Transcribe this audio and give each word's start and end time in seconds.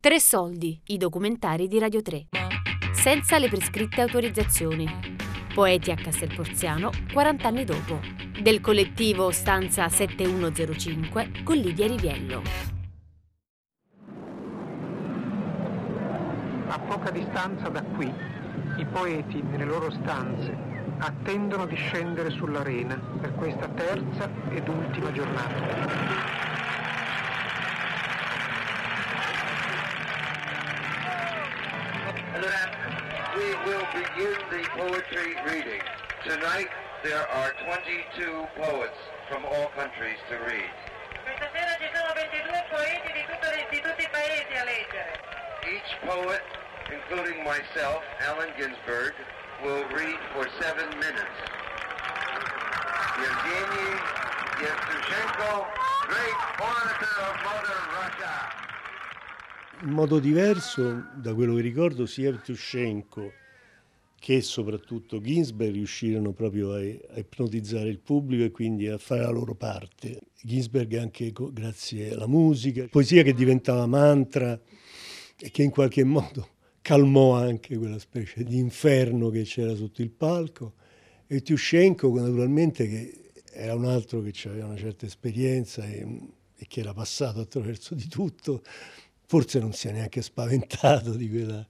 Tre 0.00 0.20
soldi, 0.20 0.80
i 0.86 0.96
documentari 0.96 1.66
di 1.66 1.80
Radio 1.80 2.00
3. 2.00 2.28
Senza 2.92 3.36
le 3.36 3.48
prescritte 3.48 4.00
autorizzazioni. 4.00 4.86
Poeti 5.52 5.90
a 5.90 5.96
Castelporziano 5.96 6.92
40 7.12 7.48
anni 7.48 7.64
dopo. 7.64 7.98
Del 8.40 8.60
collettivo 8.60 9.32
Stanza 9.32 9.88
7105 9.88 11.42
con 11.42 11.56
Lidia 11.56 11.88
Riviello. 11.88 12.42
A 16.68 16.78
poca 16.78 17.10
distanza 17.10 17.68
da 17.68 17.82
qui, 17.82 18.06
i 18.76 18.86
poeti 18.86 19.42
nelle 19.42 19.64
loro 19.64 19.90
stanze 19.90 20.56
attendono 20.98 21.66
di 21.66 21.74
scendere 21.74 22.30
sull'arena 22.30 22.94
per 23.20 23.34
questa 23.34 23.66
terza 23.66 24.30
ed 24.50 24.68
ultima 24.68 25.10
giornata. 25.10 26.37
Will 33.66 33.86
begin 33.92 34.36
the 34.50 34.62
poetry 34.76 35.34
reading. 35.46 35.80
Tonight 36.24 36.68
there 37.02 37.26
are 37.28 37.52
22 37.64 38.46
poets 38.60 38.98
from 39.30 39.44
all 39.44 39.68
countries 39.74 40.18
to 40.30 40.36
read. 40.46 40.70
Questa 41.24 41.48
sera 41.52 41.74
ci 41.78 41.88
sono 41.94 42.12
22 42.14 42.66
poeti 42.70 43.12
di, 43.12 43.24
tutto, 43.26 43.48
di 43.70 43.80
tutti 43.80 44.06
paesi 44.10 44.54
a 44.54 44.64
leggere. 44.64 45.12
Each 45.66 45.90
poet, 46.06 46.42
including 46.90 47.42
myself, 47.42 48.02
Allen 48.20 48.52
Ginsberg, 48.56 49.14
will 49.62 49.84
read 49.90 50.18
for 50.32 50.46
seven 50.60 50.88
minutes. 50.98 51.38
Yevgeny 53.18 53.90
Yevtushenko, 54.62 55.66
great 56.06 56.38
orator 56.60 57.16
of 57.26 57.34
modern 57.42 57.84
Russia. 57.98 58.34
In 59.82 59.90
modo 59.90 60.18
diverso 60.18 61.04
da 61.14 61.34
quello 61.34 61.54
che 61.56 61.62
ricordo 61.62 62.06
sia 62.06 62.30
Yevtushenko 62.30 63.46
che 64.18 64.40
soprattutto 64.40 65.20
Ginsberg 65.20 65.72
riuscirono 65.72 66.32
proprio 66.32 66.72
a, 66.72 66.78
a, 66.78 67.18
ipnotizzare 67.18 67.88
il 67.88 67.98
pubblico 67.98 68.44
e 68.44 68.50
quindi 68.50 68.88
a 68.88 68.98
fare 68.98 69.22
la 69.22 69.30
loro 69.30 69.54
parte. 69.54 70.20
Ginsberg 70.42 70.94
anche 70.96 71.32
grazie 71.52 72.12
alla 72.12 72.26
musica, 72.26 72.86
poesia 72.88 73.22
che 73.22 73.32
diventava 73.32 73.86
mantra 73.86 74.60
e 75.40 75.50
che 75.50 75.62
in 75.62 75.70
qualche 75.70 76.04
modo 76.04 76.56
calmò 76.82 77.34
anche 77.34 77.76
quella 77.76 77.98
specie 77.98 78.44
di 78.44 78.58
inferno 78.58 79.30
che 79.30 79.42
c'era 79.42 79.74
sotto 79.74 80.02
il 80.02 80.10
palco. 80.10 80.74
E 81.26 81.42
Tiushenko 81.42 82.12
naturalmente 82.18 82.88
che 82.88 83.30
era 83.52 83.74
un 83.74 83.84
altro 83.84 84.20
che 84.20 84.32
aveva 84.48 84.66
una 84.66 84.76
certa 84.76 85.06
esperienza 85.06 85.84
e, 85.84 86.06
e 86.56 86.66
che 86.66 86.80
era 86.80 86.92
passato 86.92 87.40
attraverso 87.40 87.94
di 87.94 88.08
tutto, 88.08 88.62
forse 89.26 89.58
non 89.58 89.72
si 89.72 89.88
è 89.88 89.92
neanche 89.92 90.22
spaventato 90.22 91.12
di 91.12 91.28
quella 91.28 91.68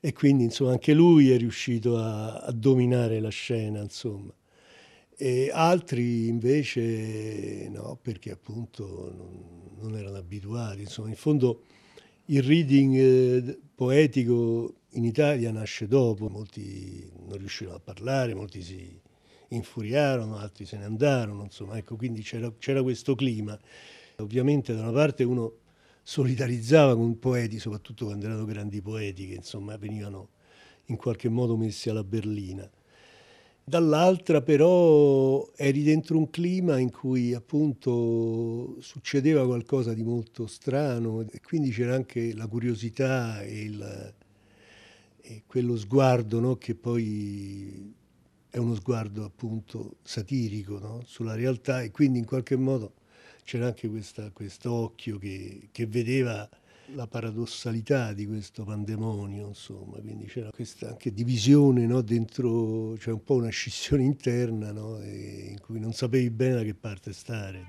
e 0.00 0.12
quindi 0.12 0.44
insomma 0.44 0.72
anche 0.72 0.92
lui 0.92 1.30
è 1.30 1.38
riuscito 1.38 1.98
a, 1.98 2.38
a 2.38 2.52
dominare 2.52 3.20
la 3.20 3.28
scena 3.28 3.80
insomma. 3.80 4.32
E 5.18 5.50
altri 5.52 6.28
invece 6.28 7.68
no 7.70 7.98
perché 8.00 8.30
appunto 8.30 9.12
non, 9.16 9.78
non 9.80 9.96
erano 9.96 10.16
abituati. 10.18 10.82
Insomma 10.82 11.08
in 11.08 11.14
fondo 11.14 11.62
il 12.26 12.42
reading 12.42 12.94
eh, 12.94 13.58
poetico 13.74 14.74
in 14.90 15.04
Italia 15.04 15.50
nasce 15.50 15.86
dopo. 15.86 16.28
Molti 16.28 17.10
non 17.26 17.38
riuscirono 17.38 17.76
a 17.76 17.80
parlare 17.80 18.34
molti 18.34 18.62
si 18.62 19.00
infuriarono 19.48 20.36
altri 20.36 20.66
se 20.66 20.76
ne 20.76 20.84
andarono 20.84 21.44
insomma. 21.44 21.78
Ecco 21.78 21.96
quindi 21.96 22.22
c'era, 22.22 22.52
c'era 22.58 22.82
questo 22.82 23.14
clima. 23.14 23.58
Ovviamente 24.18 24.74
da 24.74 24.82
una 24.82 24.92
parte 24.92 25.24
uno 25.24 25.52
solidarizzava 26.08 26.94
con 26.94 27.18
poeti, 27.18 27.58
soprattutto 27.58 28.04
quando 28.04 28.26
erano 28.26 28.44
grandi 28.44 28.80
poeti 28.80 29.26
che 29.26 29.34
insomma 29.34 29.76
venivano 29.76 30.28
in 30.84 30.96
qualche 30.96 31.28
modo 31.28 31.56
messi 31.56 31.90
alla 31.90 32.04
berlina. 32.04 32.70
Dall'altra 33.64 34.40
però 34.40 35.50
eri 35.56 35.82
dentro 35.82 36.16
un 36.16 36.30
clima 36.30 36.78
in 36.78 36.92
cui 36.92 37.34
appunto 37.34 38.76
succedeva 38.78 39.44
qualcosa 39.44 39.94
di 39.94 40.04
molto 40.04 40.46
strano 40.46 41.22
e 41.28 41.40
quindi 41.40 41.70
c'era 41.70 41.96
anche 41.96 42.32
la 42.34 42.46
curiosità 42.46 43.42
e, 43.42 43.62
il, 43.62 44.14
e 45.22 45.42
quello 45.44 45.76
sguardo 45.76 46.38
no? 46.38 46.54
che 46.54 46.76
poi 46.76 47.92
è 48.48 48.58
uno 48.58 48.76
sguardo 48.76 49.24
appunto 49.24 49.96
satirico 50.04 50.78
no? 50.78 51.02
sulla 51.04 51.34
realtà 51.34 51.82
e 51.82 51.90
quindi 51.90 52.20
in 52.20 52.26
qualche 52.26 52.54
modo 52.54 52.92
c'era 53.46 53.66
anche 53.66 53.88
questo 54.32 54.72
occhio 54.72 55.18
che, 55.18 55.68
che, 55.70 55.86
vedeva 55.86 56.48
la 56.94 57.06
paradossalità 57.06 58.12
di 58.12 58.26
questo 58.26 58.64
pandemonio, 58.64 59.46
insomma, 59.46 59.98
quindi 59.98 60.26
c'era 60.26 60.50
questa 60.50 60.88
anche 60.88 61.12
divisione 61.12 61.86
no, 61.86 62.02
dentro, 62.02 62.98
cioè 62.98 63.14
un 63.14 63.22
po' 63.22 63.34
una 63.34 63.50
scissione 63.50 64.02
interna 64.02 64.72
no, 64.72 65.00
in 65.00 65.60
cui 65.60 65.78
non 65.78 65.92
sapevi 65.92 66.28
bene 66.30 66.54
da 66.56 66.62
che 66.62 66.74
parte 66.74 67.12
stare. 67.12 67.64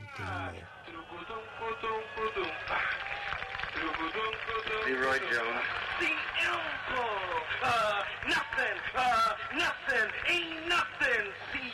Leroy 4.85 5.19
Jones. 5.29 5.75
Uh, 7.59 8.03
nothing, 8.29 8.77
uh, 8.95 9.57
nothing, 9.57 10.09
ain't 10.29 10.67
nothing. 10.69 11.25
See, 11.51 11.66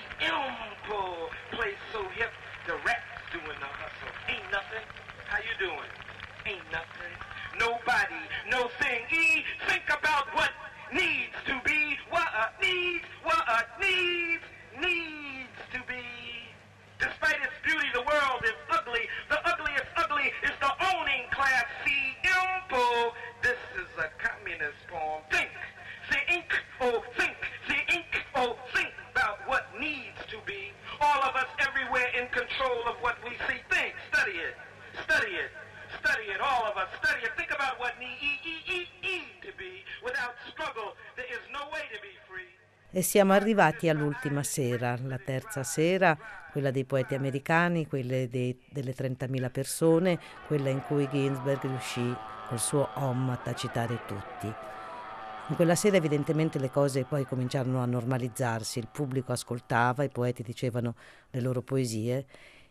E 42.96 43.02
siamo 43.02 43.34
arrivati 43.34 43.90
all'ultima 43.90 44.44
sera, 44.44 44.96
la 45.02 45.18
terza 45.18 45.64
sera, 45.64 46.16
quella 46.52 46.70
dei 46.70 46.86
poeti 46.86 47.16
americani, 47.16 47.88
quella 47.88 48.28
dei, 48.28 48.56
delle 48.70 48.94
30.000 48.94 49.50
persone, 49.50 50.20
quella 50.46 50.70
in 50.70 50.80
cui 50.86 51.09
Ginsberg 51.09 51.62
riuscì 51.62 52.16
col 52.48 52.59
suo 52.59 52.88
Om 52.94 53.32
a 53.32 53.38
tacitare 53.38 54.00
tutti. 54.06 54.46
In 54.46 55.56
quella 55.56 55.74
sera 55.74 55.96
evidentemente 55.96 56.59
le 56.59 56.70
cose 56.70 57.03
poi 57.03 57.26
cominciarono 57.26 57.82
a 57.82 57.88
normalizzarsi, 57.88 58.78
il 58.78 58.90
pubblico 58.92 59.32
ascoltava, 59.32 60.03
i 60.03 60.09
poeti 60.09 60.44
dicevano 60.44 60.94
le 61.32 61.42
loro 61.42 61.64
poesie 61.64 62.28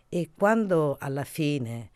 e 0.08 0.30
quando 0.38 0.98
alla 1.00 1.24
fine 1.24 1.90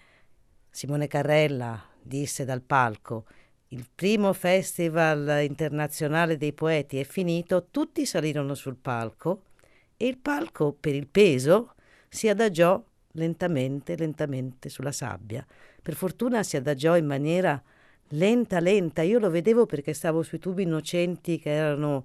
Simone 0.68 1.06
Carrella 1.06 1.80
disse 2.02 2.44
dal 2.44 2.62
palco 2.62 3.24
il 3.68 3.88
primo 3.92 4.32
festival 4.32 5.42
internazionale 5.42 6.36
dei 6.36 6.52
poeti 6.52 6.98
è 6.98 7.04
finito, 7.04 7.66
tutti 7.70 8.06
salirono 8.06 8.54
sul 8.54 8.76
palco 8.76 9.42
e 9.96 10.06
il 10.06 10.18
palco 10.18 10.72
per 10.72 10.94
il 10.94 11.08
peso 11.08 11.74
si 12.08 12.28
adagiò 12.28 12.82
lentamente, 13.12 13.96
lentamente 13.96 14.68
sulla 14.68 14.92
sabbia. 14.92 15.44
Per 15.82 15.94
fortuna 15.94 16.42
si 16.42 16.56
adagiò 16.56 16.96
in 16.96 17.06
maniera 17.06 17.60
lenta, 18.10 18.60
lenta. 18.60 19.02
Io 19.02 19.18
lo 19.18 19.30
vedevo 19.30 19.66
perché 19.66 19.92
stavo 19.94 20.22
sui 20.22 20.38
tubi 20.38 20.62
innocenti 20.62 21.38
che 21.38 21.50
erano, 21.50 22.04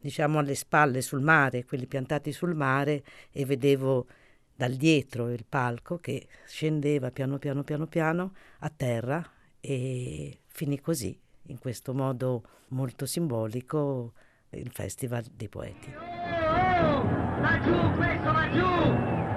diciamo, 0.00 0.38
alle 0.38 0.54
spalle 0.54 1.02
sul 1.02 1.20
mare, 1.20 1.64
quelli 1.64 1.86
piantati 1.86 2.32
sul 2.32 2.54
mare, 2.54 3.04
e 3.30 3.44
vedevo 3.44 4.06
dal 4.54 4.72
dietro 4.72 5.30
il 5.30 5.44
palco 5.46 5.98
che 5.98 6.26
scendeva 6.46 7.10
piano 7.10 7.38
piano 7.38 7.62
piano 7.62 7.86
piano 7.86 8.32
a 8.60 8.72
terra 8.74 9.30
e 9.60 10.38
finì 10.56 10.80
così, 10.80 11.14
in 11.48 11.58
questo 11.58 11.92
modo 11.92 12.42
molto 12.68 13.04
simbolico, 13.04 14.14
il 14.52 14.70
Festival 14.72 15.22
dei 15.30 15.50
Poeti. 15.50 15.92
Laggiù 15.92 17.92
questo, 17.94 18.32
laggiù! 18.32 18.64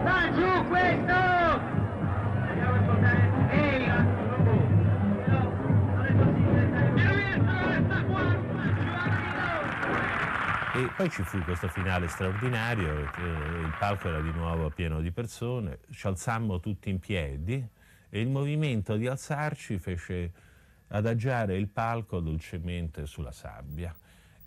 Laggiù 0.02 0.68
questo! 0.70 1.18
E 10.74 10.90
poi 10.96 11.10
ci 11.10 11.24
fu 11.24 11.38
questo 11.40 11.68
finale 11.68 12.08
straordinario, 12.08 12.98
il 12.98 13.76
palco 13.78 14.08
era 14.08 14.22
di 14.22 14.32
nuovo 14.32 14.70
pieno 14.70 15.02
di 15.02 15.12
persone, 15.12 15.80
ci 15.92 16.08
alzammo 16.08 16.62
tutti 16.62 16.90
in 16.90 17.00
piedi 17.00 17.62
e 18.10 18.22
il 18.22 18.30
movimento 18.30 18.96
di 18.96 19.06
alzarci 19.06 19.78
fece 19.80 20.48
adagiare 20.90 21.58
il 21.58 21.68
palco 21.68 22.20
dolcemente 22.20 23.06
sulla 23.06 23.32
sabbia. 23.32 23.94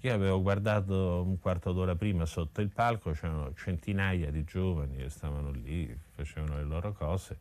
Io 0.01 0.13
avevo 0.13 0.43
guardato 0.43 1.23
un 1.23 1.39
quarto 1.39 1.73
d'ora 1.73 1.95
prima 1.95 2.27
sotto 2.27 2.61
il 2.61 2.69
palco, 2.69 3.13
c'erano 3.13 3.55
centinaia 3.55 4.31
di 4.31 4.43
giovani 4.43 4.97
che 4.97 5.09
stavano 5.09 5.51
lì, 5.53 5.97
facevano 6.15 6.57
le 6.57 6.65
loro 6.65 6.93
cose. 6.93 7.37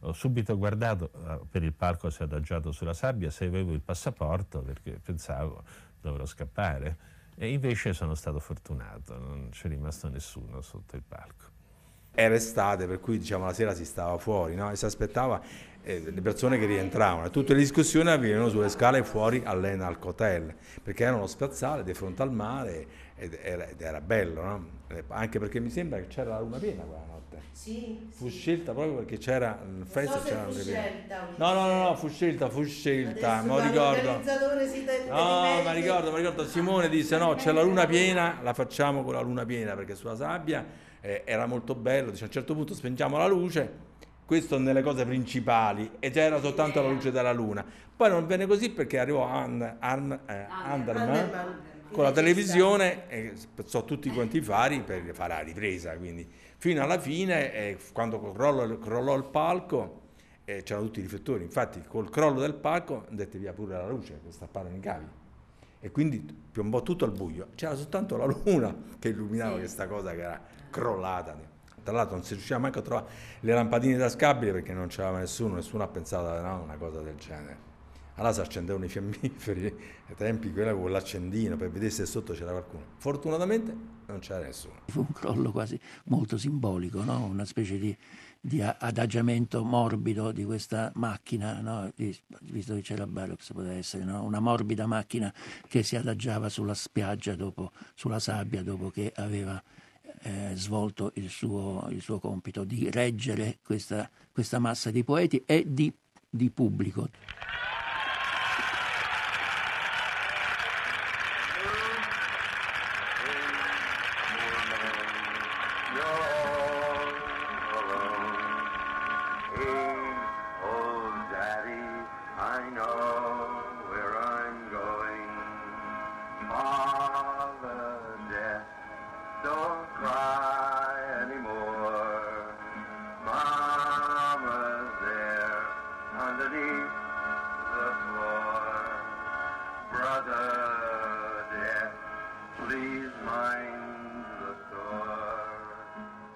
Ho 0.00 0.12
subito 0.12 0.58
guardato, 0.58 1.10
eh, 1.26 1.40
per 1.50 1.62
il 1.62 1.72
palco 1.72 2.10
si 2.10 2.20
è 2.20 2.24
adagiato 2.24 2.70
sulla 2.70 2.92
sabbia, 2.92 3.30
se 3.30 3.46
avevo 3.46 3.72
il 3.72 3.80
passaporto 3.80 4.60
perché 4.60 5.00
pensavo 5.02 5.64
dovrò 5.98 6.26
scappare. 6.26 7.14
E 7.34 7.50
invece 7.50 7.94
sono 7.94 8.14
stato 8.14 8.40
fortunato, 8.40 9.16
non 9.18 9.48
c'è 9.50 9.68
rimasto 9.68 10.08
nessuno 10.08 10.60
sotto 10.60 10.96
il 10.96 11.02
palco. 11.02 11.54
Era 12.18 12.34
estate, 12.34 12.86
per 12.86 12.98
cui 12.98 13.18
diciamo, 13.18 13.44
la 13.44 13.52
sera 13.52 13.74
si 13.74 13.84
stava 13.84 14.16
fuori 14.16 14.54
no? 14.54 14.70
e 14.70 14.76
si 14.76 14.86
aspettava 14.86 15.38
eh, 15.82 16.02
le 16.10 16.20
persone 16.22 16.58
che 16.58 16.66
rientravano. 16.66 17.30
Tutte 17.30 17.52
le 17.52 17.60
discussioni 17.60 18.10
avvenivano 18.10 18.48
sulle 18.48 18.70
scale 18.70 19.04
fuori 19.04 19.42
all'Enalc 19.44 20.04
Hotel, 20.04 20.54
perché 20.82 21.04
era 21.04 21.14
uno 21.14 21.26
spiazzale 21.26 21.84
di 21.84 21.94
fronte 21.94 22.22
al 22.22 22.32
mare 22.32 22.86
ed 23.14 23.38
era, 23.40 23.66
ed 23.66 23.80
era 23.80 24.00
bello, 24.00 24.42
no? 24.42 24.66
Eh, 24.88 25.04
anche 25.08 25.38
perché 25.38 25.60
mi 25.60 25.70
sembra 25.70 25.98
che 25.98 26.06
c'era 26.08 26.30
la 26.30 26.40
luna 26.40 26.58
piena 26.58 26.82
quella 26.82 27.04
notte. 27.06 27.38
Sì. 27.52 28.08
Fu 28.10 28.28
scelta 28.28 28.72
proprio 28.72 28.96
perché 28.96 29.18
c'era 29.18 29.62
il 29.64 29.86
festa 29.86 30.18
so 30.18 30.24
c'era 30.24 30.44
fu 30.44 30.58
scelta, 30.58 31.28
No, 31.36 31.52
no, 31.52 31.66
no, 31.66 31.82
no, 31.82 31.94
fu 31.94 32.08
scelta, 32.08 32.48
fu 32.48 32.64
scelta, 32.64 33.42
lo 33.44 33.60
ricordo. 33.60 34.22
No, 35.08 35.62
ma 35.62 35.72
ricordo, 35.72 36.10
ma 36.10 36.16
ricordo, 36.16 36.46
Simone 36.46 36.88
disse 36.88 37.16
no, 37.16 37.34
c'è 37.34 37.52
la 37.52 37.62
luna 37.62 37.86
piena, 37.86 38.38
la 38.42 38.54
facciamo 38.54 39.04
con 39.04 39.14
la 39.14 39.20
luna 39.20 39.44
piena 39.44 39.74
perché 39.74 39.94
sulla 39.94 40.16
sabbia 40.16 40.64
eh, 41.00 41.22
era 41.24 41.46
molto 41.46 41.74
bello, 41.74 42.10
dice 42.10 42.24
a 42.24 42.26
un 42.26 42.32
certo 42.32 42.54
punto 42.54 42.74
spengiamo 42.74 43.16
la 43.18 43.26
luce, 43.26 43.84
questo 44.26 44.58
nelle 44.58 44.82
cose 44.82 45.04
principali 45.04 45.90
e 46.00 46.10
c'era 46.10 46.40
soltanto 46.40 46.82
la 46.82 46.88
luce 46.88 47.10
della 47.10 47.32
luna. 47.32 47.64
Poi 47.96 48.10
non 48.10 48.26
venne 48.26 48.46
così 48.46 48.70
perché 48.70 48.98
arrivò 48.98 49.24
An- 49.24 49.62
eh, 49.62 49.76
Anderman 49.78 50.48
Anderman, 50.48 51.60
con 51.90 52.02
la 52.02 52.12
televisione 52.12 53.08
e 53.08 53.32
spezzò 53.34 53.84
tutti 53.84 54.10
quanti 54.10 54.38
i 54.38 54.42
fari 54.42 54.80
per 54.80 55.02
fare 55.12 55.34
la 55.34 55.40
ripresa, 55.40 55.96
quindi 55.96 56.28
fino 56.58 56.82
alla 56.82 56.98
fine 56.98 57.54
eh, 57.54 57.78
quando 57.92 58.20
crollò, 58.32 58.78
crollò 58.78 59.16
il 59.16 59.24
palco 59.24 60.02
eh, 60.44 60.62
c'erano 60.62 60.86
tutti 60.86 60.98
i 60.98 61.02
riflettori, 61.02 61.44
infatti 61.44 61.82
col 61.86 62.10
crollo 62.10 62.40
del 62.40 62.54
palco 62.54 63.06
andette 63.08 63.38
via 63.38 63.52
pure 63.52 63.74
la 63.74 63.88
luce 63.88 64.14
per 64.14 64.32
stappare 64.32 64.70
i 64.74 64.80
cavi. 64.80 65.06
E 65.78 65.90
quindi 65.90 66.18
piombò 66.50 66.82
tutto 66.82 67.04
al 67.04 67.12
buio, 67.12 67.48
c'era 67.54 67.76
soltanto 67.76 68.16
la 68.16 68.24
luna 68.24 68.74
che 68.98 69.08
illuminava 69.08 69.58
questa 69.58 69.86
cosa 69.86 70.12
che 70.12 70.22
era 70.22 70.40
crollata. 70.70 71.54
Tra 71.82 71.94
l'altro 71.94 72.16
non 72.16 72.24
si 72.24 72.34
riusciva 72.34 72.58
manco 72.58 72.80
a 72.80 72.82
trovare 72.82 73.06
le 73.40 73.52
lampadine 73.52 73.96
tascabili 73.96 74.50
perché 74.50 74.72
non 74.72 74.88
c'era 74.88 75.16
nessuno, 75.16 75.54
nessuno 75.54 75.84
ha 75.84 75.88
pensato 75.88 76.28
a 76.28 76.40
no, 76.40 76.62
una 76.62 76.76
cosa 76.76 77.00
del 77.00 77.14
genere. 77.16 77.74
Allora 78.16 78.32
si 78.32 78.40
accendevano 78.40 78.86
i 78.86 78.88
fiammiferi, 78.88 79.66
ai 80.08 80.14
tempi 80.14 80.50
quella 80.50 80.74
con 80.74 80.90
l'accendino 80.90 81.56
per 81.56 81.70
vedere 81.70 81.90
se 81.90 82.06
sotto 82.06 82.32
c'era 82.32 82.50
qualcuno. 82.52 82.82
Fortunatamente 82.96 83.76
non 84.06 84.20
c'era 84.20 84.44
nessuno. 84.44 84.80
Fu 84.86 85.00
un 85.00 85.12
crollo 85.12 85.52
quasi 85.52 85.78
molto 86.04 86.38
simbolico, 86.38 87.04
no? 87.04 87.24
una 87.26 87.44
specie 87.44 87.78
di, 87.78 87.94
di 88.40 88.62
adagiamento 88.62 89.62
morbido 89.64 90.32
di 90.32 90.44
questa 90.44 90.90
macchina, 90.94 91.60
no? 91.60 91.92
Visto 92.40 92.74
che 92.74 92.80
c'era 92.80 93.06
Barox, 93.06 93.52
poteva 93.52 93.74
essere 93.74 94.04
no? 94.04 94.24
una 94.24 94.40
morbida 94.40 94.86
macchina 94.86 95.32
che 95.68 95.82
si 95.82 95.96
adagiava 95.96 96.48
sulla 96.48 96.74
spiaggia, 96.74 97.34
dopo, 97.34 97.70
sulla 97.94 98.18
sabbia, 98.18 98.62
dopo 98.62 98.90
che 98.90 99.12
aveva 99.14 99.62
eh, 100.26 100.56
svolto 100.56 101.12
il 101.14 101.28
suo, 101.28 101.86
il 101.90 102.02
suo 102.02 102.18
compito 102.18 102.64
di 102.64 102.90
reggere 102.90 103.58
questa, 103.64 104.10
questa 104.32 104.58
massa 104.58 104.90
di 104.90 105.04
poeti 105.04 105.42
e 105.46 105.64
di, 105.66 105.92
di 106.28 106.50
pubblico. 106.50 107.08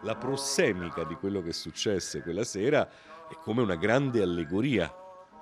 La 0.02 0.16
prossemica 0.16 1.04
di 1.04 1.14
quello 1.14 1.42
che 1.42 1.52
successe 1.52 2.22
quella 2.22 2.44
sera 2.44 2.88
è 3.28 3.34
come 3.42 3.62
una 3.62 3.76
grande 3.76 4.22
allegoria 4.22 4.92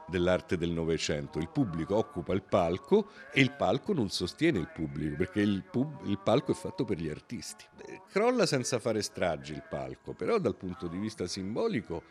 dell'arte 0.09 0.57
del 0.57 0.71
Novecento. 0.71 1.39
Il 1.39 1.49
pubblico 1.49 1.97
occupa 1.97 2.33
il 2.33 2.43
palco 2.43 3.11
e 3.33 3.41
il 3.41 3.53
palco 3.53 3.93
non 3.93 4.09
sostiene 4.09 4.59
il 4.59 4.69
pubblico 4.69 5.17
perché 5.17 5.41
il, 5.41 5.63
pub- 5.63 6.07
il 6.07 6.19
palco 6.19 6.53
è 6.53 6.55
fatto 6.55 6.85
per 6.85 6.99
gli 6.99 7.09
artisti. 7.09 7.65
Eh, 7.87 8.03
Crolla 8.11 8.47
senza 8.47 8.79
fare 8.79 9.03
stragi 9.03 9.53
il 9.53 9.65
palco, 9.69 10.15
però 10.15 10.39
dal 10.39 10.57
punto 10.57 10.89
di 10.89 10.99
vista 10.99 11.27
simbolico 11.27 12.03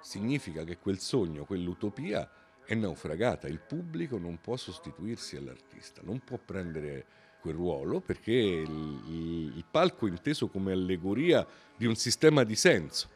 significa 0.00 0.64
che 0.64 0.78
quel 0.78 0.98
sogno, 0.98 1.44
quell'utopia 1.44 2.30
è 2.64 2.74
naufragata. 2.74 3.48
Il 3.48 3.60
pubblico 3.60 4.18
non 4.18 4.40
può 4.40 4.56
sostituirsi 4.56 5.36
all'artista, 5.36 6.02
non 6.04 6.20
può 6.20 6.38
prendere 6.38 7.06
quel 7.44 7.54
ruolo 7.54 8.00
perché 8.00 8.32
il, 8.32 9.02
il- 9.08 9.64
palco 9.70 10.06
inteso 10.06 10.48
come 10.48 10.72
allegoria 10.72 11.46
di 11.76 11.84
un 11.84 11.94
sistema 11.94 12.42
di 12.44 12.56
senso 12.56 13.08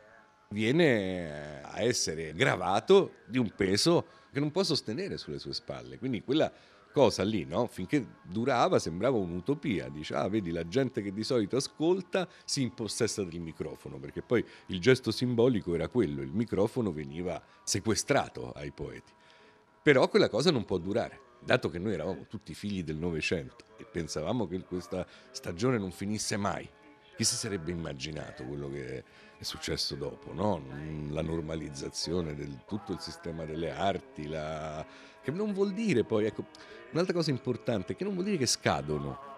viene 0.51 1.63
a 1.63 1.81
essere 1.81 2.35
gravato 2.35 3.15
di 3.27 3.39
un 3.39 3.51
peso 3.57 4.07
che 4.31 4.41
non 4.41 4.51
può 4.51 4.63
sostenere 4.65 5.17
sulle 5.17 5.39
sue 5.39 5.55
spalle. 5.55 5.99
Quindi 5.99 6.23
quella 6.23 6.53
cosa 6.93 7.23
lì, 7.23 7.45
no? 7.45 7.67
finché 7.67 8.05
durava, 8.23 8.79
sembrava 8.79 9.17
un'utopia. 9.17 9.89
Dice, 9.89 10.15
ah, 10.15 10.29
vedi, 10.29 10.51
la 10.51 10.67
gente 10.67 11.01
che 11.01 11.13
di 11.13 11.23
solito 11.23 11.57
ascolta 11.57 12.29
si 12.45 12.63
impossessa 12.63 13.23
del 13.23 13.41
microfono, 13.41 13.99
perché 13.99 14.21
poi 14.21 14.45
il 14.67 14.81
gesto 14.81 15.11
simbolico 15.11 15.75
era 15.75 15.89
quello, 15.89 16.23
il 16.23 16.33
microfono 16.33 16.93
veniva 16.93 17.41
sequestrato 17.63 18.51
ai 18.51 18.73
poeti. 18.73 19.13
Però 19.81 20.09
quella 20.09 20.29
cosa 20.29 20.51
non 20.51 20.65
può 20.65 20.77
durare, 20.79 21.21
dato 21.41 21.69
che 21.71 21.79
noi 21.79 21.93
eravamo 21.93 22.27
tutti 22.29 22.55
figli 22.55 22.83
del 22.83 22.97
Novecento 22.97 23.65
e 23.77 23.85
pensavamo 23.85 24.47
che 24.47 24.61
questa 24.63 25.07
stagione 25.31 25.79
non 25.79 25.91
finisse 25.91 26.37
mai. 26.37 26.69
Chi 27.17 27.25
si 27.25 27.35
sarebbe 27.35 27.71
immaginato 27.71 28.45
quello 28.45 28.71
che 28.71 29.05
è 29.37 29.43
successo 29.43 29.97
dopo, 29.97 30.33
no? 30.33 30.63
La 31.11 31.23
normalizzazione 31.23 32.35
del 32.35 32.65
tutto 32.67 32.93
il 32.93 33.01
sistema 33.01 33.45
delle 33.45 33.71
arti, 33.71 34.29
la... 34.29 34.87
che 35.23 35.31
non 35.31 35.53
vuol 35.53 35.73
dire 35.73 36.05
poi, 36.05 36.27
ecco, 36.27 36.47
un'altra 36.93 37.15
cosa 37.15 37.31
importante, 37.31 37.97
che 37.97 38.05
non 38.05 38.15
vuol 38.15 38.27
dire 38.27 38.37
che 38.37 38.47
scadono 38.47 39.37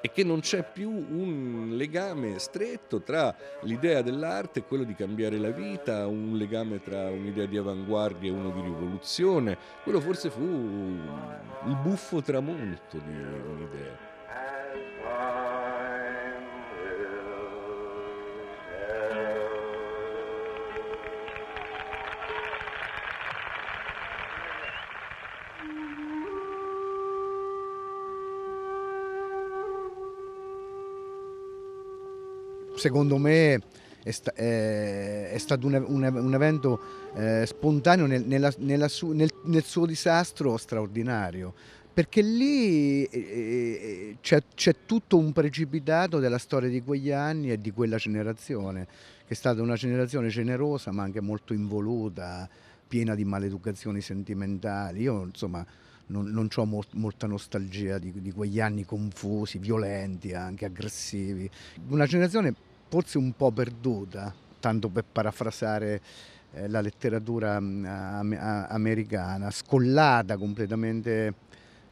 e 0.00 0.10
che 0.10 0.24
non 0.24 0.40
c'è 0.40 0.64
più 0.64 0.90
un 0.90 1.72
legame 1.74 2.38
stretto 2.38 3.00
tra 3.02 3.34
l'idea 3.62 4.02
dell'arte 4.02 4.60
e 4.60 4.64
quello 4.64 4.84
di 4.84 4.94
cambiare 4.94 5.38
la 5.38 5.50
vita, 5.50 6.06
un 6.06 6.36
legame 6.36 6.82
tra 6.82 7.10
un'idea 7.10 7.46
di 7.46 7.56
avanguardia 7.56 8.30
e 8.30 8.32
uno 8.34 8.50
di 8.50 8.60
rivoluzione. 8.62 9.56
Quello 9.82 10.00
forse 10.00 10.30
fu 10.30 10.42
il 10.42 11.76
buffo 11.82 12.22
tramonto 12.22 12.98
di 12.98 13.12
un'idea. 13.12 14.09
Secondo 32.80 33.18
me 33.18 33.60
è, 34.02 34.10
sta- 34.10 34.32
è- 34.32 35.30
è 35.30 35.38
stato 35.38 35.66
un, 35.66 35.74
un- 35.86 36.02
un 36.02 36.34
evento 36.34 36.80
eh, 37.14 37.44
spontaneo 37.46 38.06
nel, 38.06 38.24
nella- 38.24 38.52
nella 38.58 38.88
su- 38.88 39.12
nel- 39.12 39.32
nel 39.44 39.62
suo 39.64 39.84
disastro 39.84 40.56
straordinario. 40.56 41.52
Perché 41.92 42.22
lì 42.22 43.04
eh, 43.04 43.18
eh, 43.18 44.16
c'è, 44.22 44.74
tutto 44.86 45.18
un 45.18 45.32
precipitato 45.32 46.18
della 46.18 46.38
storia 46.38 46.70
di 46.70 46.80
quegli 46.82 47.10
anni 47.10 47.50
e 47.50 47.60
di 47.60 47.72
quella 47.72 47.96
generazione, 47.96 48.86
che 49.26 49.34
è 49.34 49.34
stata 49.34 49.60
una 49.60 49.74
generazione 49.74 50.28
generosa 50.28 50.92
ma 50.92 51.02
anche 51.02 51.20
molto 51.20 51.52
involuta, 51.52 52.48
piena 52.88 53.14
di 53.14 53.24
maleducazioni 53.24 54.00
sentimentali. 54.00 55.02
Io 55.02 55.24
insomma 55.24 55.66
non, 56.06 56.26
non 56.30 56.48
ho 56.54 56.64
molta 56.92 57.26
nostalgia 57.26 57.98
di, 57.98 58.12
di 58.22 58.32
quegli 58.32 58.60
anni 58.60 58.84
confusi, 58.84 59.58
violenti, 59.58 60.32
anche 60.32 60.64
aggressivi. 60.64 61.50
Una 61.88 62.06
generazione 62.06 62.54
forse 62.90 63.18
un 63.18 63.32
po' 63.36 63.52
perduta, 63.52 64.34
tanto 64.58 64.88
per 64.88 65.04
parafrasare 65.10 66.00
eh, 66.52 66.68
la 66.68 66.80
letteratura 66.80 67.54
a- 67.56 68.66
americana, 68.66 69.52
scollata 69.52 70.36
completamente 70.36 71.32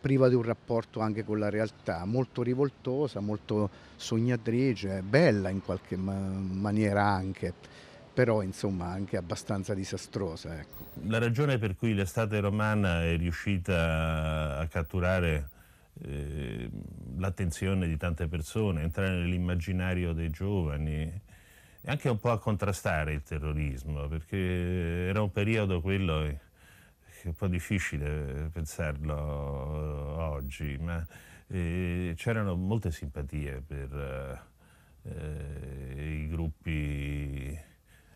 priva 0.01 0.29
di 0.29 0.35
un 0.35 0.43
rapporto 0.43 0.99
anche 0.99 1.25
con 1.25 1.39
la 1.39 1.51
realtà, 1.51 2.05
molto 2.05 2.43
rivoltosa, 2.43 3.21
molto 3.21 3.71
sognatrice, 3.95 5.03
bella 5.03 5.51
in 5.51 5.63
qualche 5.63 5.97
ma- 5.97 6.15
maniera 6.15 7.05
anche, 7.05 7.55
però 8.13 8.43
insomma 8.43 8.87
anche 8.87 9.17
abbastanza 9.17 9.75
disastrosa. 9.75 10.59
Ecco. 10.59 10.87
La 11.07 11.19
ragione 11.19 11.59
per 11.59 11.77
cui 11.77 11.95
l'estate 11.95 12.41
romana 12.41 13.05
è 13.05 13.17
riuscita 13.17 14.59
a 14.59 14.67
catturare 14.67 15.51
eh, 16.03 16.71
l'attenzione 17.17 17.87
di 17.87 17.97
tante 17.97 18.29
persone, 18.29 18.83
entrare 18.83 19.17
nell'immaginario 19.17 20.13
dei 20.13 20.31
giovani 20.31 21.03
e 21.81 21.91
anche 21.91 22.09
un 22.09 22.19
po' 22.19 22.31
a 22.31 22.39
contrastare 22.39 23.13
il 23.13 23.23
terrorismo, 23.23 24.09
perché 24.09 25.07
era 25.09 25.23
un 25.23 25.31
periodo 25.31 25.81
quello 25.81 26.21
che 26.23 26.41
è 27.23 27.27
un 27.27 27.35
po' 27.35 27.49
difficile 27.49 28.51
pensarlo 28.53 29.15
oggi, 29.15 30.77
ma 30.79 31.05
eh, 31.49 32.15
c'erano 32.17 32.55
molte 32.57 32.91
simpatie 32.91 33.63
per 33.67 34.47
eh, 35.03 36.23
i 36.23 36.29
gruppi 36.29 37.59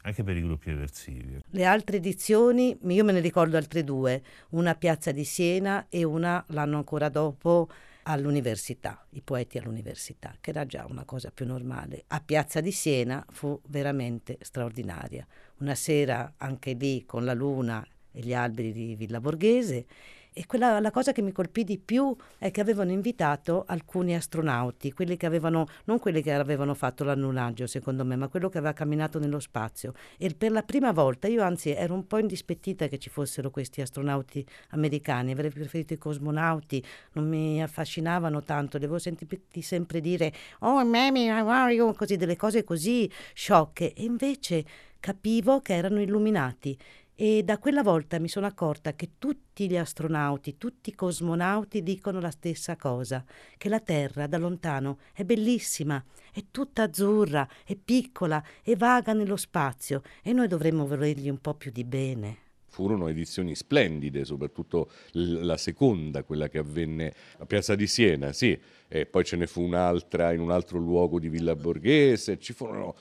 anche 0.02 0.23
per 0.23 0.37
i 0.37 0.42
gruppi 0.42 0.71
eversivi. 0.71 1.38
Le 1.50 1.64
altre 1.64 1.97
edizioni, 1.97 2.76
io 2.80 3.04
me 3.04 3.12
ne 3.12 3.21
ricordo 3.21 3.56
altre 3.56 3.85
due, 3.85 4.23
una 4.50 4.71
a 4.71 4.75
Piazza 4.75 5.12
di 5.12 5.25
Siena 5.25 5.87
e 5.88 6.04
una 6.04 6.44
l'anno 6.49 6.76
ancora 6.76 7.09
dopo 7.09 7.68
all'università, 8.04 9.06
i 9.11 9.23
poeti 9.23 9.59
all'università, 9.59 10.35
che 10.40 10.50
era 10.50 10.66
già 10.66 10.87
una 10.88 11.04
cosa 11.04 11.30
più 11.32 11.47
normale. 11.47 12.04
A 12.09 12.21
Piazza 12.21 12.61
di 12.61 12.73
Siena 12.73 13.25
fu 13.30 13.61
veramente 13.68 14.38
straordinaria. 14.40 15.26
Una 15.59 15.75
sera 15.75 16.35
anche 16.37 16.73
lì 16.73 17.04
con 17.04 17.25
la 17.25 17.35
luna 17.35 17.87
e 18.11 18.21
gli 18.21 18.35
alberi 18.35 18.73
di 18.73 18.97
Villa 18.97 19.21
Borghese 19.21 19.87
e 20.35 20.47
quella, 20.47 20.81
la 20.81 20.91
cosa 20.91 21.12
che 21.12 21.21
mi 21.21 21.31
colpì 21.31 21.62
di 21.62 21.79
più 21.79 22.15
è 22.39 22.51
che 22.51 22.62
avevano 22.62 22.91
invitato 22.91 23.65
alcuni 23.67 24.15
astronauti, 24.15 24.93
quelli 24.93 25.17
che 25.17 25.27
avevano, 25.27 25.67
non 25.85 25.99
quelli 25.99 26.23
che 26.23 26.33
avevano 26.33 26.73
fatto 26.75 27.05
l'annullaggio 27.05 27.67
secondo 27.67 28.05
me, 28.05 28.17
ma 28.17 28.29
quello 28.29 28.49
che 28.49 28.59
aveva 28.59 28.73
camminato 28.73 29.19
nello 29.19 29.41
spazio. 29.41 29.93
E 30.17 30.35
per 30.37 30.51
la 30.51 30.62
prima 30.62 30.93
volta 30.93 31.29
io 31.29 31.43
anzi 31.43 31.71
ero 31.71 31.93
un 31.93 32.07
po' 32.07 32.19
indispettita 32.19 32.89
che 32.89 32.99
ci 32.99 33.11
fossero 33.11 33.51
questi 33.51 33.83
astronauti 33.83 34.45
americani, 34.71 35.33
avrei 35.33 35.51
preferito 35.51 35.93
i 35.93 35.99
cosmonauti, 35.99 36.83
non 37.12 37.29
mi 37.29 37.62
affascinavano 37.62 38.43
tanto, 38.43 38.79
devo 38.79 38.99
sentirti 38.99 39.61
sempre 39.61 40.01
dire 40.01 40.33
oh 40.61 40.83
mammy, 40.85 41.29
how 41.29 41.47
are 41.49 41.75
you? 41.75 41.93
Così, 41.95 42.17
delle 42.17 42.37
cose 42.37 42.65
così 42.65 43.11
sciocche. 43.35 43.93
E 43.93 44.05
invece 44.05 44.65
capivo 45.03 45.61
che 45.61 45.75
erano 45.75 46.01
illuminati 46.01 46.79
e 47.14 47.42
da 47.45 47.59
quella 47.59 47.83
volta 47.83 48.19
mi 48.19 48.28
sono 48.28 48.47
accorta 48.47 48.95
che 48.95 49.11
tutti 49.19 49.69
gli 49.69 49.76
astronauti, 49.76 50.57
tutti 50.57 50.90
i 50.90 50.95
cosmonauti 50.95 51.83
dicono 51.83 52.21
la 52.21 52.31
stessa 52.31 52.76
cosa, 52.76 53.25
che 53.59 53.69
la 53.69 53.81
Terra 53.81 54.26
da 54.26 54.38
lontano 54.38 54.99
è 55.12 55.25
bellissima, 55.25 56.02
è 56.33 56.45
tutta 56.50 56.85
azzurra, 56.85 57.47
è 57.64 57.76
piccola, 57.76 58.42
è 58.62 58.75
vaga 58.76 59.12
nello 59.12 59.37
spazio 59.37 60.02
e 60.23 60.33
noi 60.33 60.49
dovremmo 60.49 60.87
volergli 60.87 61.28
un 61.28 61.38
po' 61.38 61.54
più 61.54 61.71
di 61.71 61.85
bene. 61.85 62.38
Furono 62.73 63.09
edizioni 63.09 63.54
splendide, 63.54 64.25
soprattutto 64.25 64.90
la 65.12 65.59
seconda, 65.59 66.23
quella 66.23 66.49
che 66.49 66.57
avvenne 66.57 67.12
a 67.37 67.45
Piazza 67.45 67.75
di 67.75 67.87
Siena, 67.87 68.33
sì, 68.33 68.59
e 68.88 69.04
poi 69.04 69.25
ce 69.25 69.37
ne 69.37 69.47
fu 69.47 69.61
un'altra 69.61 70.33
in 70.33 70.40
un 70.40 70.50
altro 70.50 70.78
luogo 70.78 71.21
di 71.21 71.28
Villa 71.28 71.54
Borghese, 71.54 72.38
ci 72.38 72.54
furono 72.54 72.97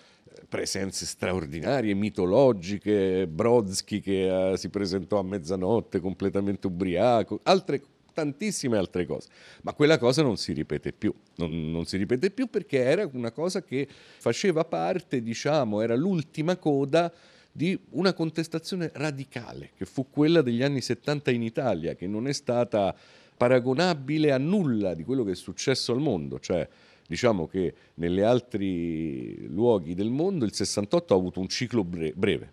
presenze 0.48 1.06
straordinarie, 1.06 1.94
mitologiche, 1.94 3.28
Brodsky 3.28 4.00
che 4.00 4.30
uh, 4.30 4.56
si 4.56 4.70
presentò 4.70 5.20
a 5.20 5.24
mezzanotte 5.24 6.00
completamente 6.00 6.68
ubriaco, 6.68 7.40
altre, 7.44 7.82
tantissime 8.14 8.78
altre 8.78 9.06
cose. 9.06 9.30
Ma 9.64 9.74
quella 9.74 9.98
cosa 9.98 10.22
non 10.22 10.38
si 10.38 10.54
ripete 10.54 10.92
più, 10.92 11.14
non, 11.36 11.72
non, 11.72 11.86
si 11.86 11.98
ripete 11.98 12.32
più 12.32 12.48
perché 12.48 12.80
era 12.80 13.10
una 13.14 13.32
cosa 13.32 13.64
che 13.64 13.88
faceva 14.18 14.66
parte, 14.66 15.22
diciamo, 15.22 15.82
era 15.82 15.96
l'ultima 15.96 16.58
coda 16.58 17.12
di 17.52 17.78
una 17.92 18.14
contestazione 18.14 18.92
radicale, 18.94 19.72
che 19.76 19.86
fu 19.86 20.10
quella 20.10 20.42
degli 20.42 20.64
anni 20.64 20.82
70 20.82 21.32
in 21.32 21.44
Italia, 21.44 21.96
che 21.96 22.08
non 22.08 22.28
è 22.28 22.34
stata 22.34 22.96
paragonabile 23.36 24.32
a 24.32 24.38
nulla 24.38 24.94
di 24.94 25.04
quello 25.04 25.24
che 25.24 25.32
è 25.32 25.36
successo 25.36 25.92
al 25.92 26.00
mondo, 26.00 26.40
cioè 26.40 26.68
diciamo 27.12 27.46
che 27.46 27.74
negli 27.96 28.22
altri 28.22 29.46
luoghi 29.50 29.94
del 29.96 30.10
mondo 30.10 30.46
il 30.46 30.54
68 30.54 31.14
ha 31.14 31.18
avuto 31.18 31.42
un 31.42 31.50
ciclo 31.50 31.84
breve, 31.84 32.50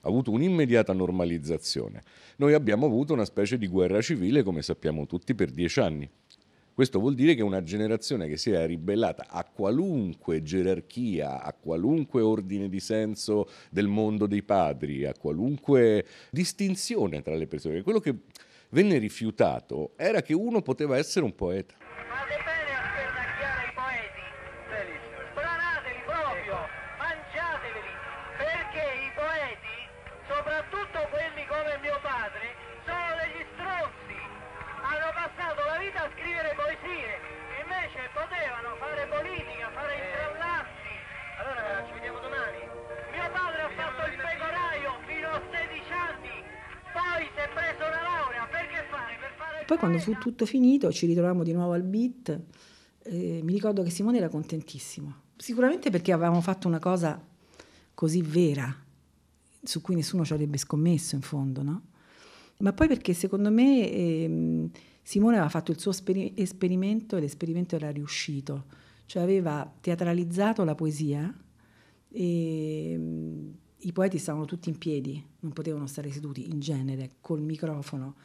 ha 0.00 0.08
avuto 0.08 0.32
un'immediata 0.32 0.92
normalizzazione. 0.92 2.02
Noi 2.38 2.54
abbiamo 2.54 2.86
avuto 2.86 3.12
una 3.12 3.24
specie 3.24 3.56
di 3.56 3.68
guerra 3.68 4.00
civile, 4.00 4.42
come 4.42 4.62
sappiamo 4.62 5.06
tutti, 5.06 5.36
per 5.36 5.52
dieci 5.52 5.78
anni. 5.78 6.10
Questo 6.74 6.98
vuol 6.98 7.14
dire 7.14 7.36
che 7.36 7.44
una 7.44 7.62
generazione 7.62 8.26
che 8.26 8.36
si 8.36 8.50
è 8.50 8.66
ribellata 8.66 9.26
a 9.28 9.44
qualunque 9.44 10.42
gerarchia, 10.42 11.40
a 11.40 11.52
qualunque 11.52 12.22
ordine 12.22 12.68
di 12.68 12.80
senso 12.80 13.48
del 13.70 13.86
mondo 13.86 14.26
dei 14.26 14.42
padri, 14.42 15.04
a 15.04 15.14
qualunque 15.14 16.04
distinzione 16.32 17.22
tra 17.22 17.36
le 17.36 17.46
persone, 17.46 17.82
quello 17.82 18.00
che 18.00 18.16
venne 18.70 18.98
rifiutato 18.98 19.92
era 19.94 20.22
che 20.22 20.34
uno 20.34 20.60
poteva 20.60 20.98
essere 20.98 21.24
un 21.24 21.36
poeta. 21.36 21.76
Poi 49.66 49.78
quando 49.78 49.98
fu 49.98 50.16
tutto 50.18 50.46
finito 50.46 50.92
ci 50.92 51.06
ritrovammo 51.06 51.42
di 51.42 51.52
nuovo 51.52 51.72
al 51.72 51.82
beat, 51.82 52.40
eh, 53.02 53.40
mi 53.42 53.52
ricordo 53.52 53.82
che 53.82 53.90
Simone 53.90 54.18
era 54.18 54.28
contentissimo, 54.28 55.14
sicuramente 55.36 55.90
perché 55.90 56.12
avevamo 56.12 56.40
fatto 56.40 56.68
una 56.68 56.78
cosa 56.78 57.22
così 57.92 58.22
vera, 58.22 58.74
su 59.62 59.80
cui 59.80 59.94
nessuno 59.94 60.24
ci 60.24 60.32
avrebbe 60.32 60.58
scommesso 60.58 61.14
in 61.14 61.22
fondo, 61.22 61.62
no? 61.62 61.82
Ma 62.58 62.72
poi 62.72 62.88
perché 62.88 63.12
secondo 63.12 63.50
me... 63.50 63.90
Eh, 63.90 64.70
Simone 65.06 65.36
aveva 65.36 65.48
fatto 65.48 65.70
il 65.70 65.78
suo 65.78 65.92
speri- 65.92 66.32
esperimento 66.34 67.16
e 67.16 67.20
l'esperimento 67.20 67.76
era 67.76 67.92
riuscito, 67.92 68.64
cioè 69.04 69.22
aveva 69.22 69.72
teatralizzato 69.80 70.64
la 70.64 70.74
poesia 70.74 71.32
e 72.08 72.94
mm, 72.98 73.50
i 73.82 73.92
poeti 73.92 74.18
stavano 74.18 74.46
tutti 74.46 74.68
in 74.68 74.78
piedi, 74.78 75.24
non 75.38 75.52
potevano 75.52 75.86
stare 75.86 76.10
seduti 76.10 76.50
in 76.50 76.58
genere, 76.58 77.18
col 77.20 77.40
microfono. 77.40 78.16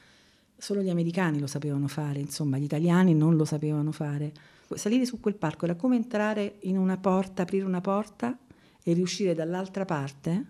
Solo 0.62 0.84
gli 0.84 0.92
americani 0.92 1.40
lo 1.40 1.48
sapevano 1.48 1.88
fare, 1.88 2.20
insomma, 2.20 2.60
gli 2.60 2.66
italiani 2.66 3.16
non 3.16 3.36
lo 3.36 3.46
sapevano 3.46 3.92
fare. 3.92 4.32
Salire 4.76 5.08
su 5.08 5.20
quel 5.20 5.34
palco 5.34 5.66
era 5.66 5.74
come 5.74 5.96
entrare 5.96 6.58
in 6.62 6.78
una 6.78 6.98
porta, 6.98 7.42
aprire 7.42 7.66
una 7.66 7.82
porta 7.82 8.38
e 8.84 8.94
riuscire 8.94 9.34
dall'altra 9.34 9.86
parte. 9.86 10.46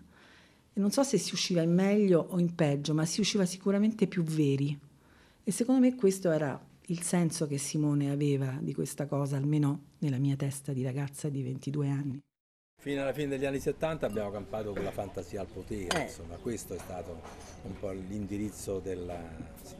E 0.74 0.78
non 0.78 0.90
so 0.90 1.02
se 1.02 1.16
si 1.16 1.32
usciva 1.32 1.62
in 1.62 1.72
meglio 1.72 2.26
o 2.28 2.38
in 2.38 2.54
peggio, 2.54 2.92
ma 2.92 3.06
si 3.06 3.20
usciva 3.20 3.46
sicuramente 3.46 4.06
più 4.06 4.22
veri. 4.22 4.78
E 5.42 5.50
secondo 5.50 5.80
me 5.80 5.94
questo 5.94 6.30
era 6.30 6.62
il 6.88 7.00
senso 7.00 7.46
che 7.46 7.56
Simone 7.56 8.10
aveva 8.10 8.58
di 8.60 8.74
questa 8.74 9.06
cosa, 9.06 9.38
almeno 9.38 9.92
nella 10.00 10.18
mia 10.18 10.36
testa 10.36 10.74
di 10.74 10.82
ragazza 10.82 11.30
di 11.30 11.42
22 11.42 11.88
anni. 11.88 12.20
Fino 12.82 13.00
alla 13.00 13.12
fine 13.12 13.28
degli 13.28 13.44
anni 13.44 13.60
70 13.60 14.06
abbiamo 14.06 14.32
campato 14.32 14.72
con 14.72 14.82
la 14.82 14.90
fantasia 14.90 15.40
al 15.40 15.46
potere, 15.46 16.00
eh. 16.00 16.02
insomma 16.02 16.34
questo 16.34 16.74
è 16.74 16.78
stato 16.78 17.20
un 17.62 17.78
po' 17.78 17.92
l'indirizzo 17.92 18.80
della, 18.80 19.20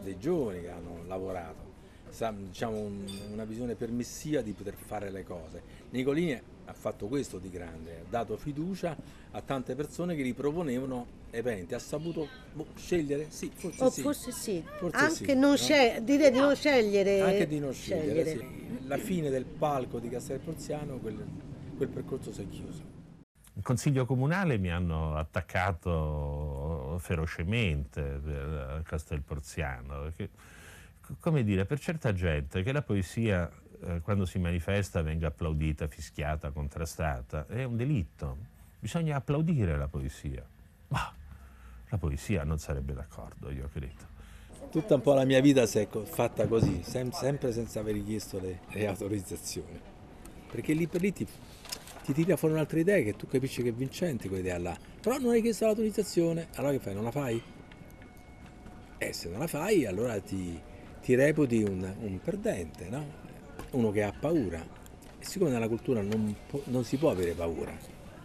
dei 0.05 0.17
giovani 0.21 0.61
che 0.61 0.71
hanno 0.71 1.03
lavorato 1.09 1.71
diciamo, 2.07 2.79
un, 2.79 3.05
una 3.33 3.45
visione 3.45 3.75
permissiva 3.75 4.41
di 4.41 4.53
poter 4.53 4.75
fare 4.75 5.11
le 5.11 5.25
cose. 5.25 5.63
Nicolini 5.91 6.41
ha 6.67 6.73
fatto 6.73 7.09
questo 7.09 7.39
di 7.39 7.51
grande, 7.51 8.03
ha 8.03 8.09
dato 8.09 8.37
fiducia 8.37 8.97
a 9.33 9.41
tante 9.41 9.75
persone 9.75 10.15
che 10.15 10.23
gli 10.23 10.33
proponevano 10.33 11.05
eventi, 11.31 11.75
ha 11.75 11.81
saputo 11.81 12.29
boh, 12.53 12.67
scegliere? 12.77 13.27
Sì, 13.31 13.51
forse 13.53 13.83
o 13.83 13.91
sì. 13.91 14.03
Forse 14.03 14.31
sì. 14.31 14.65
Forse 14.79 14.97
Anche 14.97 15.15
sì, 15.15 15.35
non 15.35 15.51
no? 15.51 15.57
scel- 15.57 16.03
dire 16.05 16.31
di 16.31 16.39
non 16.39 16.55
scegliere. 16.55 17.21
Anche 17.21 17.49
di 17.49 17.59
non 17.59 17.73
scegliere, 17.73 18.25
scegliere. 18.25 18.47
Sì. 18.79 18.87
La 18.87 18.99
fine 18.99 19.29
del 19.29 19.45
palco 19.45 19.99
di 19.99 20.09
Castel 20.09 20.39
Porziano, 20.39 20.99
quel, 20.99 21.51
quel 21.77 21.89
percorso 21.89 22.33
si 22.33 22.43
è 22.43 22.49
chiuso. 22.49 22.83
In 23.55 23.63
consiglio 23.63 24.07
comunale 24.07 24.57
mi 24.57 24.71
hanno 24.71 25.15
attaccato 25.17 26.97
ferocemente 27.01 28.03
per 28.03 28.83
Castel 28.85 29.21
Porziano, 29.21 30.03
perché 30.03 30.31
come 31.21 31.43
dire, 31.43 31.65
per 31.65 31.79
certa 31.79 32.13
gente 32.13 32.63
che 32.63 32.73
la 32.73 32.83
poesia 32.83 33.51
eh, 33.85 34.01
quando 34.01 34.25
si 34.25 34.39
manifesta 34.39 35.03
venga 35.03 35.29
applaudita, 35.29 35.89
fischiata, 35.89 36.51
contrastata, 36.51 37.47
è 37.47 37.65
un 37.65 37.77
delitto. 37.77 38.37
Bisogna 38.79 39.17
applaudire 39.17 39.77
la 39.77 39.89
poesia. 39.89 40.45
Ma 40.89 41.13
la 41.89 41.99
poesia 41.99 42.45
non 42.45 42.59
sarebbe 42.59 42.95
d'accordo, 42.95 43.51
io 43.51 43.69
credo. 43.73 44.11
Tutta 44.71 44.95
un 44.95 45.01
po' 45.03 45.15
la 45.15 45.25
mia 45.25 45.41
vita 45.41 45.67
si 45.67 45.79
è 45.79 45.89
fatta 45.89 46.47
così, 46.47 46.83
sem- 46.83 47.11
sempre 47.11 47.53
senza 47.53 47.81
aver 47.81 48.03
chiesto 48.03 48.41
le, 48.41 48.61
le 48.71 48.87
autorizzazioni. 48.87 49.81
Perché 50.51 50.73
lì 50.73 50.87
per 50.87 51.01
lì 51.01 51.13
ti, 51.13 51.27
ti 52.05 52.13
tira 52.13 52.37
fuori 52.37 52.55
un'altra 52.55 52.79
idea 52.79 53.01
che 53.03 53.15
tu 53.15 53.27
capisci 53.27 53.63
che 53.63 53.69
è 53.69 53.73
vincente 53.73 54.29
quell'idea 54.29 54.59
là. 54.59 54.77
Però 55.01 55.19
non 55.19 55.31
hai 55.31 55.43
chiesto 55.43 55.65
l'autorizzazione, 55.65 56.49
allora 56.57 56.73
che 56.73 56.79
fai? 56.81 56.95
Non 56.95 57.05
la 57.05 57.11
fai? 57.11 57.43
E 58.99 59.13
se 59.13 59.29
non 59.29 59.39
la 59.39 59.47
fai, 59.47 59.87
allora 59.87 60.19
ti, 60.21 60.59
ti 61.03 61.15
reputi 61.15 61.63
un, 61.63 61.95
un 62.01 62.21
perdente, 62.21 62.89
no? 62.89 63.21
Uno 63.73 63.91
che 63.91 64.03
ha 64.03 64.13
paura. 64.13 64.61
E 65.19 65.25
siccome 65.25 65.51
nella 65.51 65.69
cultura 65.69 66.03
non, 66.03 66.35
non 66.65 66.85
si 66.85 66.97
può 66.97 67.11
avere 67.11 67.33
paura, 67.33 67.73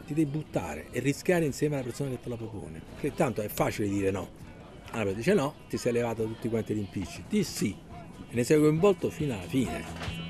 ti 0.06 0.14
devi 0.14 0.30
buttare 0.30 0.88
e 0.92 1.00
rischiare 1.00 1.46
insieme 1.46 1.76
alla 1.76 1.84
persona 1.84 2.10
che 2.10 2.20
te 2.20 2.30
la 2.30 2.38
propone. 2.38 2.82
Che 3.00 3.14
tanto 3.14 3.42
è 3.42 3.48
facile 3.48 3.88
dire 3.88 4.10
no. 4.10 4.46
Allora 4.92 5.12
dice 5.12 5.34
no, 5.34 5.54
ti 5.70 5.78
sei 5.78 5.92
levato 5.92 6.26
tutti 6.26 6.50
quanti 6.50 6.74
gli 6.74 6.80
impicci. 6.80 7.26
Di 7.28 7.44
sì, 7.44 7.76
e 8.30 8.36
ne 8.36 8.44
sei 8.44 8.60
coinvolto 8.60 9.10
fino 9.10 9.34
alla 9.34 9.48
fine. 9.48 10.27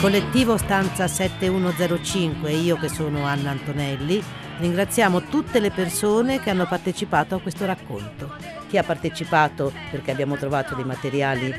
Collettivo 0.00 0.58
Stanza 0.58 1.08
7105 1.08 2.50
e 2.50 2.56
io 2.56 2.76
che 2.76 2.88
sono 2.88 3.24
Anna 3.24 3.50
Antonelli 3.50 4.22
ringraziamo 4.58 5.22
tutte 5.22 5.58
le 5.58 5.70
persone 5.70 6.40
che 6.40 6.50
hanno 6.50 6.66
partecipato 6.66 7.34
a 7.34 7.40
questo 7.40 7.66
racconto. 7.66 8.34
Chi 8.68 8.78
ha 8.78 8.82
partecipato 8.82 9.72
perché 9.90 10.10
abbiamo 10.10 10.36
trovato 10.36 10.74
dei 10.74 10.84
materiali 10.84 11.54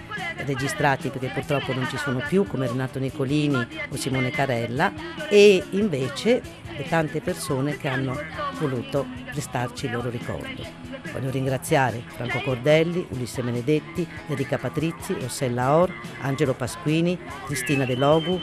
registrati 0.47 1.09
perché 1.09 1.27
purtroppo 1.27 1.73
non 1.73 1.87
ci 1.87 1.97
sono 1.97 2.23
più 2.27 2.47
come 2.47 2.65
Renato 2.65 2.97
Nicolini 2.97 3.67
o 3.89 3.95
Simone 3.95 4.31
Carella 4.31 4.91
e 5.29 5.63
invece 5.71 6.41
le 6.75 6.87
tante 6.87 7.21
persone 7.21 7.77
che 7.77 7.87
hanno 7.87 8.17
voluto 8.59 9.05
prestarci 9.31 9.85
il 9.85 9.91
loro 9.91 10.09
ricordo. 10.09 10.63
Voglio 11.11 11.29
ringraziare 11.29 12.03
Franco 12.05 12.41
Cordelli, 12.41 13.05
Ulisse 13.09 13.41
Benedetti, 13.41 14.07
Enrica 14.27 14.57
Patrizzi, 14.57 15.13
Rossella 15.19 15.75
Or, 15.75 15.93
Angelo 16.21 16.53
Pasquini, 16.53 17.17
Cristina 17.45 17.85
De 17.85 17.95
Logu, 17.95 18.39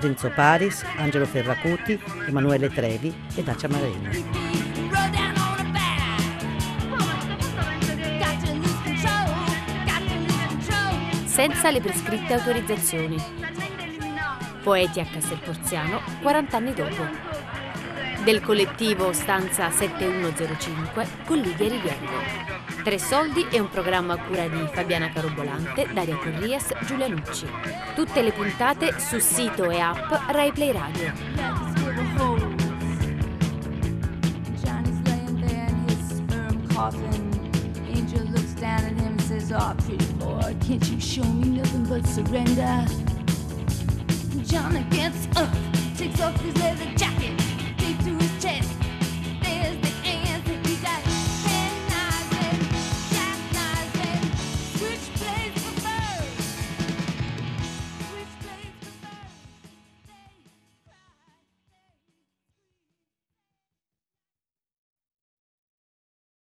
Renzo 0.00 0.30
Paris, 0.30 0.84
Angelo 0.96 1.26
Ferracuti, 1.26 2.00
Emanuele 2.26 2.68
Trevi 2.68 3.12
e 3.34 3.42
Dacia 3.42 3.68
Marina. 3.68 4.63
Senza 11.34 11.68
le 11.72 11.80
prescritte 11.80 12.32
autorizzazioni. 12.32 13.20
Poeti 14.62 15.00
a 15.00 15.04
Castelporziano 15.04 16.00
40 16.22 16.56
anni 16.56 16.72
dopo. 16.72 17.04
Del 18.22 18.40
collettivo 18.40 19.12
Stanza 19.12 19.68
7105 19.68 21.08
con 21.26 21.38
Lidia 21.38 21.68
Riviello. 21.68 22.22
Tre 22.84 22.98
soldi 23.00 23.44
è 23.50 23.58
un 23.58 23.68
programma 23.68 24.12
a 24.14 24.18
cura 24.18 24.46
di 24.46 24.64
Fabiana 24.72 25.10
Carobolante, 25.10 25.88
Daria 25.92 26.16
Corrias, 26.18 26.72
Giulia 26.86 27.08
Lucci. 27.08 27.48
Tutte 27.96 28.22
le 28.22 28.30
puntate 28.30 29.00
su 29.00 29.18
sito 29.18 29.68
e 29.68 29.80
app 29.80 30.12
Rai 30.28 30.52
Play 30.52 30.70
Radio. 30.70 31.12
Oh, 39.56 39.72
pretty 39.86 40.12
boy, 40.14 40.56
can't 40.66 40.84
you 40.90 40.98
show 40.98 41.22
me 41.22 41.58
nothing 41.58 41.84
but 41.84 42.04
surrender? 42.08 42.84
Johnny 44.42 44.82
gets 44.90 45.28
up, 45.36 45.48
takes 45.96 46.20
off 46.20 46.40
his 46.40 46.56
leather 46.56 46.92
jacket, 46.96 47.13